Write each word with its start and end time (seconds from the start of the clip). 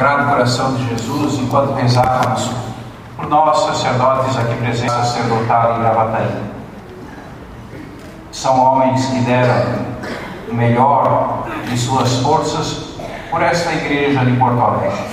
Sagrado 0.00 0.30
Coração 0.30 0.76
de 0.76 0.90
Jesus, 0.90 1.40
enquanto 1.40 1.72
rezávamos 1.72 2.52
por 3.16 3.26
nós, 3.26 3.58
sacerdotes 3.64 4.36
aqui 4.36 4.54
presentes, 4.58 4.94
sacerdotal 4.94 5.74
em 5.74 5.80
Gravataí. 5.80 6.42
São 8.30 8.60
homens 8.60 9.06
que 9.06 9.18
deram 9.22 9.86
o 10.48 10.54
melhor 10.54 11.48
de 11.68 11.76
suas 11.76 12.14
forças 12.18 12.90
por 13.28 13.42
esta 13.42 13.72
igreja 13.72 14.24
de 14.24 14.36
Porto 14.36 14.60
Alegre. 14.60 15.04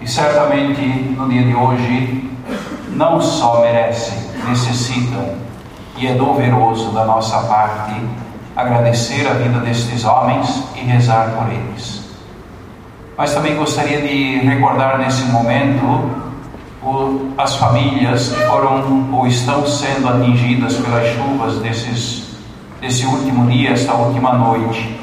E 0.00 0.08
certamente 0.08 0.80
no 1.18 1.28
dia 1.28 1.42
de 1.42 1.56
hoje 1.56 2.30
não 2.90 3.20
só 3.20 3.60
merecem, 3.60 4.16
necessitam 4.46 5.34
e 5.96 6.06
é 6.06 6.14
doveroso 6.14 6.92
da 6.92 7.04
nossa 7.04 7.40
parte 7.48 8.00
agradecer 8.54 9.26
a 9.26 9.34
vida 9.34 9.58
destes 9.58 10.04
homens 10.04 10.62
e 10.76 10.78
rezar 10.82 11.30
por 11.36 11.52
eles. 11.52 12.03
Mas 13.16 13.32
também 13.32 13.54
gostaria 13.56 14.00
de 14.00 14.38
recordar 14.38 14.98
nesse 14.98 15.22
momento 15.26 16.10
o, 16.82 17.32
as 17.38 17.54
famílias 17.56 18.28
que 18.28 18.42
foram 18.44 19.08
ou 19.12 19.26
estão 19.26 19.64
sendo 19.66 20.08
atingidas 20.08 20.74
pelas 20.74 21.06
chuvas 21.14 21.58
desses, 21.60 22.34
desse 22.80 23.06
último 23.06 23.48
dia, 23.48 23.70
esta 23.70 23.94
última 23.94 24.32
noite. 24.32 25.00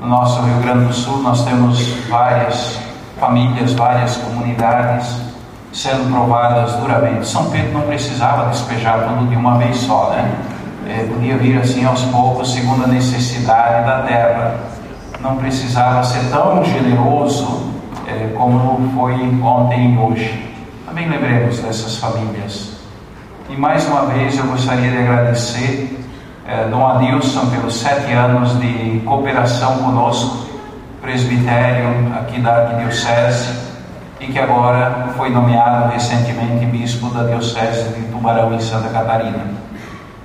No 0.00 0.06
nosso 0.06 0.40
Rio 0.42 0.60
Grande 0.62 0.86
do 0.86 0.92
Sul, 0.94 1.18
nós 1.18 1.44
temos 1.44 1.82
várias 2.08 2.78
famílias, 3.18 3.72
várias 3.72 4.16
comunidades 4.18 5.16
sendo 5.72 6.10
provadas 6.10 6.74
duramente. 6.76 7.26
São 7.26 7.50
Pedro 7.50 7.72
não 7.74 7.82
precisava 7.82 8.48
despejar 8.48 9.08
tudo 9.08 9.28
de 9.28 9.34
uma 9.36 9.58
vez 9.58 9.76
só, 9.76 10.10
né? 10.10 10.32
É, 10.88 11.04
podia 11.04 11.36
vir 11.36 11.58
assim 11.58 11.84
aos 11.84 12.02
poucos, 12.04 12.52
segundo 12.52 12.84
a 12.84 12.86
necessidade 12.86 13.84
da 13.84 14.02
terra 14.02 14.70
não 15.22 15.36
precisava 15.36 16.02
ser 16.02 16.30
tão 16.30 16.64
generoso 16.64 17.70
é, 18.06 18.32
como 18.36 18.90
foi 18.94 19.14
ontem 19.42 19.94
e 19.94 19.98
hoje. 19.98 20.54
Também 20.86 21.08
lembremos 21.08 21.58
dessas 21.60 21.96
famílias. 21.96 22.72
E 23.48 23.56
mais 23.56 23.86
uma 23.86 24.06
vez 24.06 24.38
eu 24.38 24.46
gostaria 24.46 24.90
de 24.90 24.98
agradecer 24.98 26.00
é, 26.46 26.68
Dom 26.68 26.86
Adilson 26.86 27.50
pelos 27.50 27.80
sete 27.80 28.12
anos 28.12 28.58
de 28.58 29.00
cooperação 29.04 29.78
conosco, 29.78 30.48
presbitério 31.02 32.12
aqui 32.18 32.40
da 32.40 32.62
Arquidiocese, 32.62 33.70
e 34.20 34.26
que 34.26 34.38
agora 34.38 35.10
foi 35.16 35.30
nomeado 35.30 35.92
recentemente 35.92 36.66
bispo 36.66 37.08
da 37.10 37.24
Diocese 37.24 37.88
de 37.94 38.02
Tubarão 38.08 38.52
em 38.52 38.60
Santa 38.60 38.88
Catarina. 38.90 39.46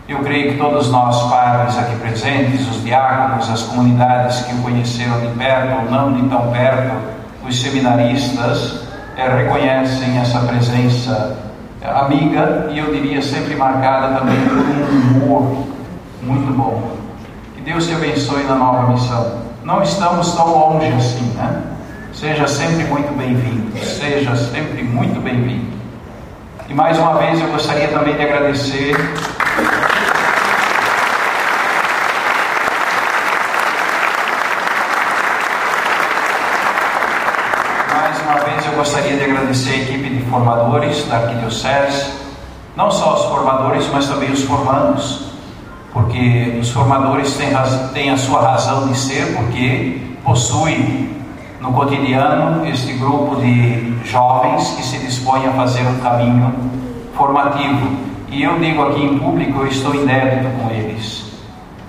Eu 0.08 0.20
creio 0.20 0.52
que 0.52 0.58
todos 0.60 0.92
nós, 0.92 1.20
padres 1.32 1.76
aqui 1.80 1.96
presentes, 1.96 2.70
os 2.70 2.84
diáconos, 2.84 3.50
as 3.50 3.64
comunidades 3.64 4.40
que 4.42 4.54
o 4.54 4.62
conheceram 4.62 5.20
de 5.20 5.30
perto 5.30 5.82
ou 5.82 5.92
não 5.92 6.14
de 6.14 6.30
tão 6.30 6.52
perto, 6.52 6.96
os 7.44 7.60
seminaristas, 7.60 8.86
é, 9.18 9.28
reconhecem 9.28 10.20
essa 10.20 10.42
presença 10.42 11.36
é, 11.82 11.90
amiga 11.90 12.68
e 12.70 12.78
eu 12.78 12.94
diria 12.94 13.20
sempre 13.20 13.56
marcada 13.56 14.20
também 14.20 14.38
por 14.48 14.58
um 14.58 15.24
humor 15.24 15.66
muito 16.22 16.56
bom. 16.56 16.92
Que 17.56 17.62
Deus 17.62 17.88
te 17.88 17.96
abençoe 17.96 18.44
na 18.44 18.56
nova 18.56 18.92
missão. 18.92 19.40
Não 19.64 19.82
estamos 19.82 20.36
tão 20.36 20.48
longe 20.48 20.88
assim, 20.94 21.34
né? 21.36 21.64
Seja 22.14 22.48
sempre 22.48 22.84
muito 22.86 23.12
bem-vindo, 23.18 23.76
seja 23.84 24.36
sempre 24.36 24.84
muito 24.84 25.20
bem-vindo. 25.20 25.74
E 26.70 26.74
mais 26.76 26.98
uma 27.00 27.18
vez 27.18 27.42
eu 27.42 27.48
gostaria 27.48 27.88
também 27.88 28.16
de 28.16 28.22
agradecer 28.22 28.96
agradecer 39.56 39.72
a 39.72 39.78
equipe 39.78 40.10
de 40.10 40.22
formadores 40.24 41.06
da 41.08 41.16
Arquidiocese, 41.18 42.12
não 42.76 42.92
só 42.92 43.14
os 43.14 43.26
formadores, 43.26 43.90
mas 43.92 44.08
também 44.08 44.30
os 44.32 44.44
formandos, 44.44 45.32
porque 45.94 46.58
os 46.60 46.70
formadores 46.72 47.38
têm, 47.38 47.52
têm 47.94 48.10
a 48.10 48.18
sua 48.18 48.42
razão 48.42 48.88
de 48.88 48.98
ser, 48.98 49.34
porque 49.38 50.02
possuem 50.24 51.10
no 51.62 51.72
cotidiano 51.72 52.66
este 52.68 52.94
grupo 52.94 53.38
de 53.38 53.96
jovens 54.04 54.72
que 54.72 54.84
se 54.84 55.00
dispõem 55.00 55.48
a 55.48 55.54
fazer 55.54 55.88
um 55.88 56.00
caminho 56.00 56.54
formativo. 57.16 57.88
E 58.30 58.44
eu 58.44 58.60
digo 58.60 58.84
aqui 58.84 59.06
em 59.06 59.18
público, 59.18 59.62
eu 59.62 59.68
estou 59.68 59.96
em 59.96 60.06
débito 60.06 60.50
com 60.60 60.70
eles, 60.70 61.32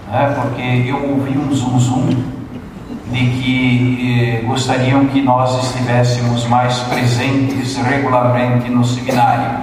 né? 0.09 0.37
porque 0.41 0.89
eu 0.89 1.11
ouvi 1.11 1.37
um 1.37 1.53
zum 1.53 1.81
zum 1.81 2.36
de 3.11 3.19
que 3.19 4.41
eh, 4.43 4.47
gostariam 4.47 5.07
que 5.07 5.23
nós 5.23 5.65
estivéssemos 5.65 6.47
mais 6.47 6.79
presentes 6.81 7.77
regularmente 7.77 8.69
no 8.69 8.85
seminário. 8.85 9.59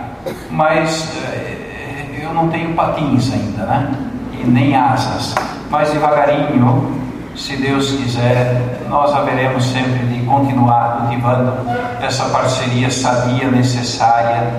Mas 0.49 1.11
eh, 1.17 2.21
eu 2.23 2.33
não 2.33 2.47
tenho 2.47 2.73
patins 2.73 3.33
ainda, 3.33 3.65
né? 3.65 3.91
E 4.39 4.47
nem 4.47 4.75
asas. 4.75 5.35
Mas 5.69 5.91
devagarinho, 5.91 7.01
se 7.35 7.57
Deus 7.57 7.91
quiser, 7.91 8.79
nós 8.89 9.13
haveremos 9.13 9.65
sempre 9.65 10.05
de 10.05 10.23
continuar 10.25 10.99
cultivando 11.01 11.53
essa 12.01 12.25
parceria 12.25 12.89
sadia, 12.89 13.49
necessária 13.49 14.53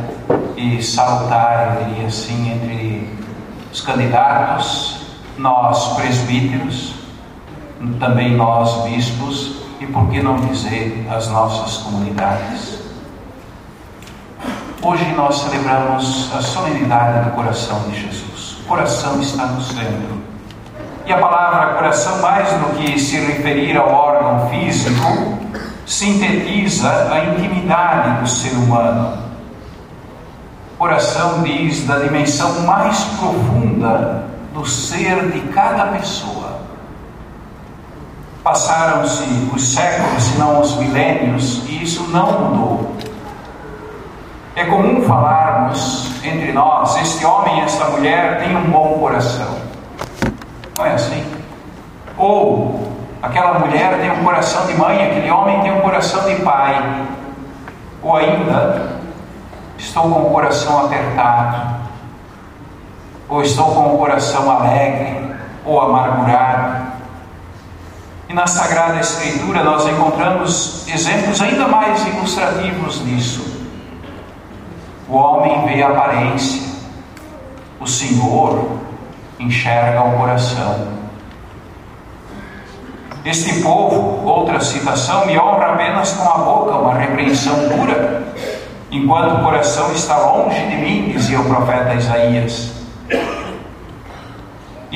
e 0.57 0.83
salutar, 0.83 1.79
eu 1.79 1.87
diria 1.87 2.07
assim, 2.07 2.53
entre 2.53 3.09
os 3.73 3.81
candidatos, 3.81 5.07
nós 5.39 5.95
presbíteros, 5.97 6.94
também 7.99 8.37
nós, 8.37 8.85
bispos, 8.85 9.65
e 9.81 9.87
por 9.87 10.09
que 10.09 10.23
não 10.23 10.37
dizer 10.37 11.07
as 11.11 11.29
nossas 11.29 11.79
comunidades. 11.79 12.81
Hoje 14.83 15.05
nós 15.17 15.41
celebramos 15.41 16.31
a 16.35 16.43
solenidade 16.43 17.25
do 17.25 17.31
coração 17.35 17.81
de 17.89 18.01
Jesus. 18.01 18.59
O 18.65 18.69
coração 18.69 19.21
está 19.21 19.47
no 19.47 19.63
centro. 19.63 20.23
E 21.07 21.13
a 21.13 21.19
palavra 21.19 21.75
coração, 21.75 22.21
mais 22.21 22.51
do 22.53 22.77
que 22.77 22.99
se 22.99 23.17
referir 23.17 23.77
ao 23.77 23.89
órgão 23.89 24.49
físico, 24.49 25.39
sintetiza 25.87 27.13
a 27.13 27.25
intimidade 27.27 28.21
do 28.21 28.29
ser 28.29 28.55
humano. 28.55 29.19
Coração 30.79 31.43
diz 31.43 31.87
da 31.87 31.99
dimensão 31.99 32.63
mais 32.63 33.05
profunda 33.19 34.25
do 34.53 34.67
ser 34.67 35.31
de 35.31 35.41
cada 35.53 35.87
pessoa. 35.89 36.44
Passaram-se 38.45 39.25
os 39.55 39.75
séculos, 39.75 40.23
se 40.23 40.39
não 40.39 40.61
os 40.61 40.77
milênios, 40.77 41.67
e 41.67 41.83
isso 41.83 42.03
não 42.11 42.27
mudou. 42.31 42.95
É 44.55 44.67
comum 44.67 45.03
falarmos 45.03 46.11
entre 46.23 46.53
nós: 46.53 46.95
este 46.99 47.25
homem 47.25 47.59
e 47.59 47.61
esta 47.63 47.87
mulher 47.87 48.39
têm 48.41 48.55
um 48.55 48.71
bom 48.71 48.99
coração. 48.99 49.49
Não 50.77 50.85
é 50.85 50.93
assim? 50.93 51.25
Ou 52.19 52.93
aquela 53.23 53.59
mulher 53.59 53.99
tem 53.99 54.11
um 54.11 54.23
coração 54.23 54.67
de 54.67 54.75
mãe, 54.75 55.03
aquele 55.03 55.31
homem 55.31 55.63
tem 55.63 55.73
um 55.73 55.81
coração 55.81 56.23
de 56.27 56.35
pai. 56.43 57.07
Ou 58.03 58.15
ainda, 58.15 59.01
estou 59.79 60.03
com 60.03 60.21
o 60.21 60.31
coração 60.31 60.85
apertado. 60.85 61.77
Ou 63.27 63.41
estou 63.41 63.75
com 63.75 63.95
o 63.95 63.99
coração 63.99 64.51
alegre 64.51 65.35
ou 65.65 65.81
amargurado. 65.81 66.94
E 68.35 68.37
na 68.37 68.49
Sagrada 68.49 68.99
Escritura 68.99 69.63
nós 69.63 69.87
encontramos 69.87 70.89
exemplos 70.89 71.41
ainda 71.41 71.69
mais 71.69 72.05
ilustrativos 72.05 72.99
disso. 73.05 73.65
O 75.09 75.15
homem 75.15 75.65
vê 75.67 75.81
a 75.81 75.91
aparência, 75.91 76.61
o 77.79 77.87
Senhor 77.87 78.81
enxerga 79.39 80.03
o 80.03 80.19
coração. 80.19 80.89
Este 83.25 83.63
povo, 83.63 84.27
outra 84.29 84.59
citação, 84.59 85.27
me 85.27 85.39
honra 85.39 85.67
apenas 85.67 86.11
com 86.15 86.29
a 86.29 86.39
boca, 86.39 86.75
uma 86.75 86.95
repreensão 86.95 87.55
dura, 87.69 88.35
enquanto 88.91 89.37
o 89.37 89.45
coração 89.45 89.93
está 89.93 90.19
longe 90.19 90.59
de 90.59 90.77
mim, 90.77 91.13
dizia 91.13 91.41
o 91.41 91.45
profeta 91.45 91.95
Isaías. 91.95 92.84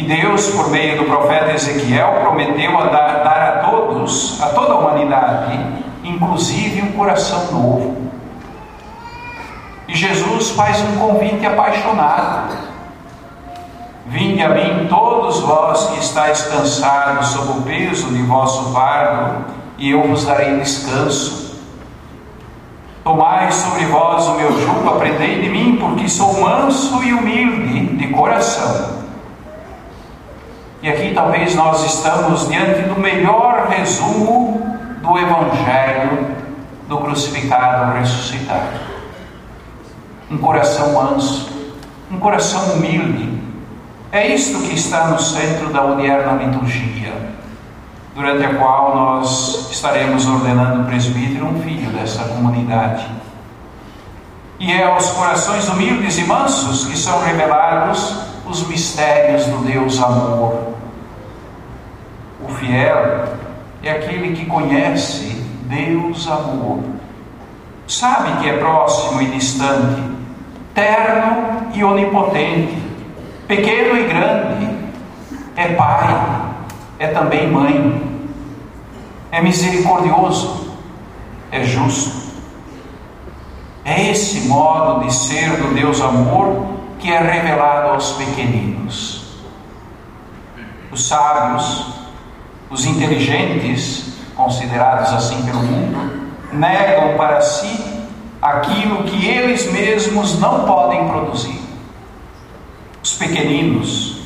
Deus, 0.08 0.48
por 0.48 0.70
meio 0.70 0.96
do 0.96 1.04
profeta 1.04 1.52
Ezequiel, 1.52 2.20
prometeu 2.22 2.78
a 2.78 2.86
dar, 2.86 3.22
dar 3.22 3.42
a 3.42 3.70
todos, 3.70 4.40
a 4.40 4.46
toda 4.46 4.72
a 4.72 4.78
humanidade, 4.78 5.60
inclusive 6.02 6.80
um 6.80 6.92
coração 6.92 7.52
novo. 7.52 8.08
E 9.86 9.94
Jesus 9.94 10.52
faz 10.52 10.80
um 10.80 10.96
convite 10.96 11.44
apaixonado. 11.44 12.56
Vinde 14.06 14.42
a 14.42 14.48
mim 14.48 14.86
todos 14.88 15.40
vós 15.40 15.90
que 15.90 15.98
estáis 15.98 16.40
cansados 16.40 17.26
sob 17.26 17.58
o 17.58 17.62
peso 17.62 18.06
de 18.08 18.22
vosso 18.22 18.72
fardo, 18.72 19.44
e 19.76 19.90
eu 19.90 20.08
vos 20.08 20.24
darei 20.24 20.56
descanso. 20.56 21.60
Tomai 23.04 23.52
sobre 23.52 23.84
vós 23.84 24.26
o 24.26 24.36
meu 24.36 24.58
jugo, 24.58 24.88
aprendei 24.88 25.42
de 25.42 25.50
mim, 25.50 25.76
porque 25.78 26.08
sou 26.08 26.40
manso 26.40 27.04
e 27.04 27.12
humilde 27.12 27.96
de 27.98 28.08
coração 28.08 28.97
e 30.80 30.88
aqui 30.88 31.12
talvez 31.12 31.54
nós 31.54 31.84
estamos 31.84 32.48
diante 32.48 32.82
do 32.82 33.00
melhor 33.00 33.66
resumo 33.68 34.78
do 35.02 35.18
Evangelho 35.18 36.36
do 36.88 36.98
crucificado 36.98 37.98
ressuscitado. 37.98 38.78
Um 40.30 40.38
coração 40.38 40.94
manso, 40.94 41.50
um 42.10 42.18
coração 42.18 42.74
humilde. 42.74 43.38
É 44.10 44.26
isto 44.28 44.60
que 44.60 44.74
está 44.74 45.08
no 45.08 45.18
centro 45.18 45.70
da 45.70 45.84
odierna 45.84 46.32
liturgia, 46.42 47.12
durante 48.14 48.44
a 48.46 48.54
qual 48.54 48.96
nós 48.96 49.70
estaremos 49.70 50.26
ordenando 50.26 50.82
o 50.82 50.84
presbítero, 50.86 51.46
um 51.46 51.60
filho 51.62 51.90
dessa 51.90 52.24
comunidade. 52.24 53.06
E 54.58 54.72
é 54.72 54.84
aos 54.84 55.10
corações 55.10 55.68
humildes 55.68 56.18
e 56.18 56.24
mansos 56.24 56.86
que 56.86 56.96
são 56.96 57.22
revelados 57.22 58.16
os 58.44 58.66
mistérios 58.66 59.44
do 59.46 59.58
Deus 59.64 60.02
amor. 60.02 60.74
O 62.42 62.52
fiel 62.54 63.24
é 63.82 63.90
aquele 63.90 64.34
que 64.34 64.46
conhece 64.46 65.44
Deus 65.64 66.26
amor. 66.26 66.82
Sabe 67.86 68.40
que 68.40 68.48
é 68.48 68.56
próximo 68.58 69.22
e 69.22 69.26
distante, 69.26 70.02
terno 70.74 71.68
e 71.72 71.84
onipotente, 71.84 72.82
pequeno 73.46 73.96
e 73.96 74.04
grande, 74.04 74.68
é 75.56 75.68
pai, 75.68 76.04
é 76.98 77.08
também 77.08 77.50
mãe, 77.50 78.02
é 79.30 79.40
misericordioso, 79.40 80.72
é 81.50 81.62
justo. 81.62 82.27
É 83.88 84.10
esse 84.10 84.46
modo 84.48 85.02
de 85.02 85.14
ser 85.14 85.48
do 85.62 85.72
Deus 85.72 85.98
amor 86.02 86.66
que 86.98 87.10
é 87.10 87.18
revelado 87.20 87.88
aos 87.88 88.12
pequeninos. 88.12 89.38
Os 90.92 91.08
sábios, 91.08 91.86
os 92.68 92.84
inteligentes, 92.84 94.12
considerados 94.36 95.10
assim 95.14 95.42
pelo 95.42 95.60
mundo, 95.60 96.28
negam 96.52 97.16
para 97.16 97.40
si 97.40 98.04
aquilo 98.42 99.04
que 99.04 99.26
eles 99.26 99.72
mesmos 99.72 100.38
não 100.38 100.66
podem 100.66 101.08
produzir. 101.08 101.58
Os 103.02 103.14
pequeninos 103.14 104.20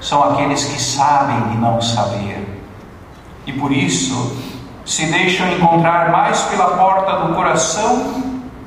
são 0.00 0.32
aqueles 0.32 0.64
que 0.64 0.82
sabem 0.82 1.50
de 1.50 1.56
não 1.56 1.80
saber 1.80 2.44
e 3.46 3.52
por 3.52 3.70
isso 3.70 4.36
se 4.84 5.06
deixam 5.06 5.52
encontrar 5.52 6.10
mais 6.10 6.40
pela 6.42 6.76
porta 6.76 7.26
do 7.26 7.34
coração 7.36 8.25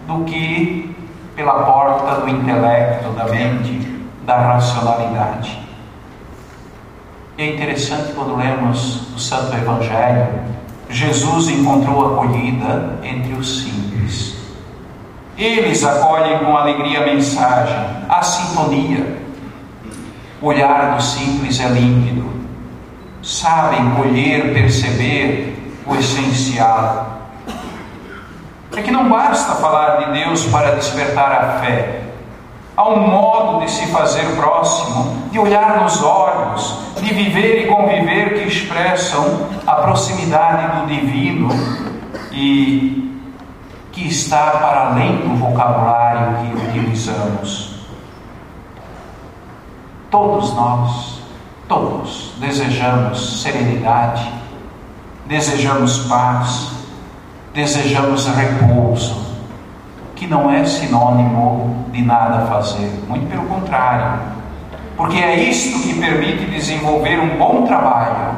do 0.10 0.24
que 0.26 0.96
pela 1.36 1.64
porta 1.64 2.22
do 2.22 2.30
intelecto, 2.30 3.12
da 3.12 3.26
mente, 3.26 3.88
da 4.26 4.36
racionalidade. 4.36 5.60
E 7.38 7.44
é 7.44 7.54
interessante 7.54 8.12
quando 8.14 8.36
lemos 8.36 9.14
o 9.16 9.20
Santo 9.20 9.56
Evangelho, 9.56 10.28
Jesus 10.90 11.50
encontrou 11.50 12.14
acolhida 12.14 13.00
entre 13.04 13.34
os 13.34 13.62
simples. 13.62 14.36
Eles 15.38 15.86
acolhem 15.86 16.40
com 16.40 16.58
alegria 16.58 17.04
a 17.04 17.06
mensagem, 17.06 17.80
a 18.10 18.22
sintonia. 18.24 19.20
O 20.42 20.48
olhar 20.48 20.96
do 20.96 21.04
simples 21.04 21.60
é 21.60 21.68
límpido. 21.70 22.28
Sabem 23.22 23.92
colher, 23.92 24.54
perceber 24.54 25.78
o 25.86 25.96
essencial. 25.96 27.19
É 28.80 28.82
que 28.82 28.92
não 28.92 29.10
basta 29.10 29.56
falar 29.56 29.98
de 29.98 30.14
Deus 30.14 30.46
para 30.46 30.74
despertar 30.74 31.34
a 31.34 31.60
fé. 31.60 32.02
Há 32.78 32.88
um 32.88 33.10
modo 33.10 33.60
de 33.60 33.70
se 33.70 33.88
fazer 33.88 34.24
próximo, 34.38 35.28
de 35.30 35.38
olhar 35.38 35.82
nos 35.82 36.02
olhos, 36.02 36.80
de 36.96 37.14
viver 37.14 37.66
e 37.66 37.68
conviver 37.68 38.36
que 38.36 38.48
expressam 38.48 39.50
a 39.68 39.76
proximidade 39.76 40.80
do 40.80 40.88
divino 40.88 41.50
e 42.32 43.20
que 43.92 44.08
está 44.08 44.52
para 44.52 44.92
além 44.92 45.28
do 45.28 45.36
vocabulário 45.36 46.38
que 46.38 46.70
utilizamos. 46.70 47.82
Todos 50.10 50.54
nós, 50.54 51.22
todos 51.68 52.32
desejamos 52.40 53.42
serenidade, 53.42 54.32
desejamos 55.26 56.06
paz, 56.08 56.80
desejamos 57.60 58.26
repouso 58.28 59.28
que 60.16 60.26
não 60.28 60.50
é 60.50 60.64
sinônimo 60.66 61.86
de 61.92 62.02
nada 62.02 62.46
fazer, 62.48 62.90
muito 63.08 63.30
pelo 63.30 63.44
contrário, 63.48 64.20
porque 64.96 65.18
é 65.18 65.36
isto 65.36 65.82
que 65.82 66.00
permite 66.00 66.46
desenvolver 66.46 67.20
um 67.20 67.38
bom 67.38 67.66
trabalho. 67.66 68.38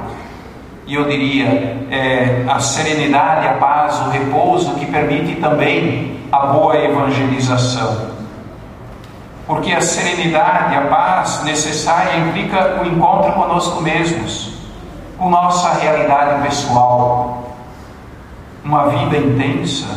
E 0.85 0.95
eu 0.95 1.07
diria, 1.07 1.47
é 1.89 2.43
a 2.47 2.59
serenidade, 2.59 3.47
a 3.47 3.53
paz, 3.53 3.99
o 4.01 4.09
repouso 4.09 4.73
que 4.75 4.85
permite 4.85 5.35
também 5.39 6.19
a 6.31 6.47
boa 6.47 6.77
evangelização. 6.77 8.11
Porque 9.47 9.71
a 9.71 9.81
serenidade, 9.81 10.75
a 10.75 10.81
paz 10.81 11.43
necessária 11.43 12.17
implica 12.17 12.81
o 12.81 12.85
encontro 12.85 13.31
conosco 13.33 13.81
mesmos, 13.81 14.53
com 15.17 15.29
nossa 15.29 15.79
realidade 15.79 16.41
pessoal. 16.43 17.20
Uma 18.63 18.89
vida 18.89 19.17
intensa 19.17 19.87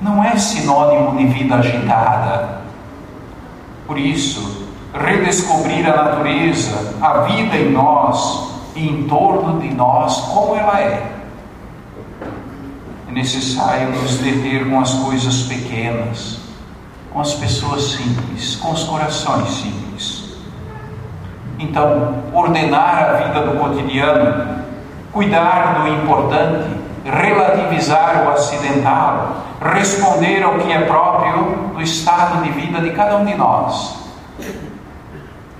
não 0.00 0.22
é 0.22 0.36
sinônimo 0.36 1.16
de 1.16 1.26
vida 1.26 1.56
agitada. 1.56 2.60
Por 3.86 3.98
isso, 3.98 4.66
redescobrir 4.94 5.86
a 5.86 6.04
natureza, 6.04 6.94
a 7.00 7.22
vida 7.22 7.56
em 7.56 7.72
nós 7.72 8.50
e 8.74 8.88
em 8.88 9.04
torno 9.04 9.60
de 9.60 9.72
nós 9.74 10.16
como 10.32 10.54
ela 10.54 10.80
é. 10.80 11.10
É 13.08 13.12
necessário 13.12 13.90
nos 13.90 14.18
deter 14.18 14.68
com 14.68 14.80
as 14.80 14.94
coisas 14.94 15.42
pequenas, 15.42 16.38
com 17.12 17.20
as 17.20 17.34
pessoas 17.34 17.82
simples, 17.92 18.56
com 18.56 18.72
os 18.72 18.84
corações 18.84 19.48
simples. 19.48 20.36
Então, 21.58 22.22
ordenar 22.32 23.10
a 23.10 23.12
vida 23.24 23.46
do 23.46 23.58
cotidiano, 23.58 24.64
cuidar 25.12 25.80
do 25.80 25.88
importante, 25.88 26.79
relativizar 27.04 28.24
o 28.26 28.30
acidental, 28.30 29.44
responder 29.60 30.42
ao 30.42 30.58
que 30.58 30.72
é 30.72 30.80
próprio 30.82 31.70
do 31.74 31.82
estado 31.82 32.42
de 32.42 32.50
vida 32.50 32.80
de 32.80 32.90
cada 32.90 33.16
um 33.16 33.24
de 33.24 33.34
nós. 33.34 33.98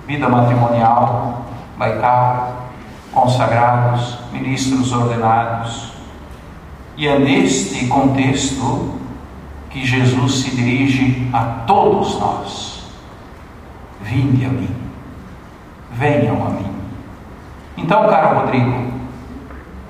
Vida 0.07 0.29
matrimonial, 0.29 1.45
laical, 1.79 2.67
consagrados, 3.13 4.19
ministros 4.33 4.93
ordenados. 4.93 5.93
E 6.97 7.07
é 7.07 7.19
neste 7.19 7.87
contexto 7.87 8.99
que 9.71 9.87
Jesus 9.87 10.43
se 10.43 10.57
dirige 10.57 11.31
a 11.33 11.45
todos 11.67 12.19
nós. 12.19 12.85
Vinde 14.03 14.45
a 14.45 14.49
mim, 14.49 14.77
venham 15.93 16.47
a 16.47 16.51
mim. 16.51 16.75
Então, 17.77 18.09
caro 18.09 18.41
Rodrigo, 18.41 18.90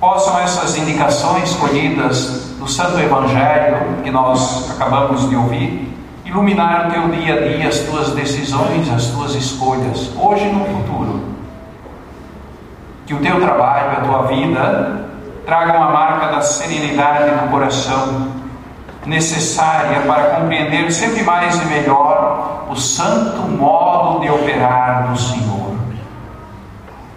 possam 0.00 0.38
essas 0.40 0.76
indicações 0.78 1.52
colhidas 1.56 2.54
do 2.58 2.66
Santo 2.66 2.98
Evangelho 2.98 4.02
que 4.02 4.10
nós 4.10 4.70
acabamos 4.70 5.28
de 5.28 5.36
ouvir 5.36 5.90
iluminar 6.24 6.86
o 6.86 6.90
teu 6.92 7.08
dia 7.08 7.34
a 7.34 7.48
dia, 7.48 7.68
as 7.68 7.80
tuas 7.80 8.12
decisões, 8.12 8.88
as 8.90 9.06
tuas 9.06 9.34
escolhas, 9.34 10.10
hoje 10.16 10.46
e 10.46 10.52
no 10.52 10.64
futuro. 10.64 11.20
Que 13.04 13.14
o 13.14 13.18
teu 13.18 13.40
trabalho, 13.40 13.90
a 13.90 14.00
tua 14.00 14.22
vida, 14.28 15.06
tragam 15.44 15.82
a 15.82 15.90
marca 15.90 16.26
da 16.28 16.40
serenidade 16.40 17.30
do 17.30 17.50
coração, 17.50 18.28
necessária 19.04 20.00
para 20.02 20.36
compreender 20.36 20.92
sempre 20.92 21.22
mais 21.24 21.60
e 21.60 21.64
melhor 21.66 22.66
o 22.70 22.76
santo 22.76 23.42
modo 23.48 24.20
de 24.20 24.30
operar 24.30 25.08
do 25.10 25.18
Senhor. 25.18 25.59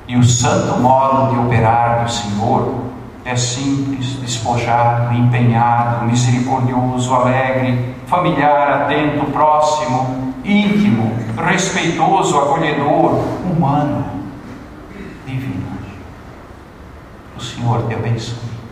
E 0.08 0.18
o 0.18 0.24
santo 0.24 0.80
modo 0.80 1.32
de 1.32 1.40
operar 1.40 2.04
do 2.04 2.12
Senhor 2.12 2.84
é 3.26 3.36
simples, 3.36 4.18
despojado, 4.18 5.14
empenhado, 5.16 6.06
misericordioso, 6.06 7.14
alegre, 7.14 7.96
familiar, 8.06 8.84
atento, 8.84 9.26
próximo, 9.32 10.34
íntimo, 10.44 11.16
respeitoso, 11.38 12.38
acolhedor, 12.38 13.24
humano, 13.50 14.06
divino. 15.26 15.64
O 17.38 17.42
Senhor 17.42 17.88
te 17.88 17.96
abençoe. 17.96 18.63